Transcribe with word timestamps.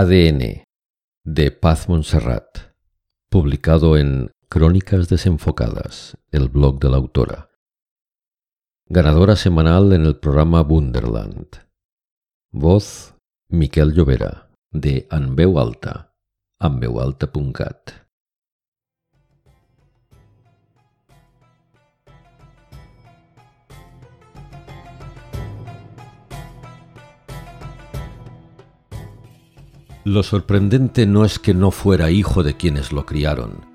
ADN 0.00 0.62
de 1.24 1.50
Paz 1.50 1.88
Montserrat, 1.88 2.72
publicado 3.28 3.96
en 3.96 4.30
Crónicas 4.48 5.08
Desenfocadas, 5.08 6.16
el 6.30 6.48
blog 6.48 6.78
de 6.78 6.88
la 6.88 6.98
autora. 6.98 7.50
Ganadora 8.86 9.34
semanal 9.34 9.92
en 9.92 10.06
el 10.06 10.16
programa 10.20 10.62
Wunderland. 10.62 11.48
Voz 12.52 13.16
Miquel 13.48 13.92
Llovera, 13.92 14.52
de 14.70 15.08
Anveu 15.10 15.58
Alta, 15.58 16.14
anveualta.cat. 16.60 18.07
Lo 30.08 30.22
sorprendente 30.22 31.04
no 31.04 31.26
es 31.26 31.38
que 31.38 31.52
no 31.52 31.70
fuera 31.70 32.10
hijo 32.10 32.42
de 32.42 32.56
quienes 32.56 32.92
lo 32.92 33.04
criaron, 33.04 33.66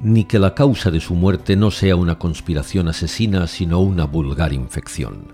ni 0.00 0.24
que 0.24 0.40
la 0.40 0.52
causa 0.52 0.90
de 0.90 0.98
su 0.98 1.14
muerte 1.14 1.54
no 1.54 1.70
sea 1.70 1.94
una 1.94 2.18
conspiración 2.18 2.88
asesina, 2.88 3.46
sino 3.46 3.78
una 3.78 4.04
vulgar 4.04 4.52
infección. 4.52 5.32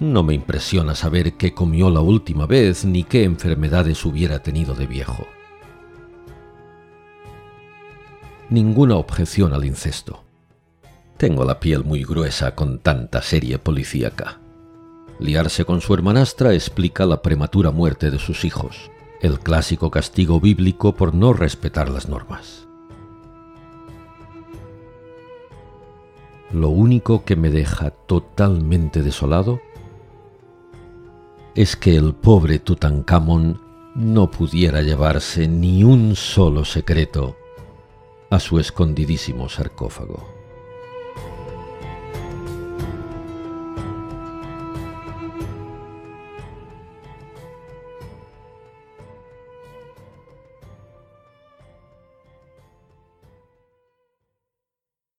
No 0.00 0.24
me 0.24 0.34
impresiona 0.34 0.96
saber 0.96 1.34
qué 1.34 1.54
comió 1.54 1.90
la 1.90 2.00
última 2.00 2.46
vez 2.46 2.84
ni 2.84 3.04
qué 3.04 3.22
enfermedades 3.22 4.04
hubiera 4.04 4.40
tenido 4.40 4.74
de 4.74 4.88
viejo. 4.88 5.24
Ninguna 8.50 8.96
objeción 8.96 9.52
al 9.52 9.64
incesto. 9.64 10.24
Tengo 11.18 11.44
la 11.44 11.60
piel 11.60 11.84
muy 11.84 12.02
gruesa 12.02 12.56
con 12.56 12.80
tanta 12.80 13.22
serie 13.22 13.60
policíaca. 13.60 14.40
Liarse 15.24 15.64
con 15.64 15.80
su 15.80 15.94
hermanastra 15.94 16.52
explica 16.52 17.06
la 17.06 17.22
prematura 17.22 17.70
muerte 17.70 18.10
de 18.10 18.18
sus 18.18 18.44
hijos, 18.44 18.90
el 19.22 19.40
clásico 19.40 19.90
castigo 19.90 20.38
bíblico 20.38 20.94
por 20.94 21.14
no 21.14 21.32
respetar 21.32 21.88
las 21.88 22.10
normas. 22.10 22.68
Lo 26.52 26.68
único 26.68 27.24
que 27.24 27.36
me 27.36 27.48
deja 27.48 27.88
totalmente 27.88 29.00
desolado 29.02 29.62
es 31.54 31.74
que 31.74 31.96
el 31.96 32.12
pobre 32.14 32.58
Tutankamón 32.58 33.62
no 33.94 34.30
pudiera 34.30 34.82
llevarse 34.82 35.48
ni 35.48 35.84
un 35.84 36.16
solo 36.16 36.66
secreto 36.66 37.34
a 38.28 38.38
su 38.38 38.58
escondidísimo 38.58 39.48
sarcófago. 39.48 40.43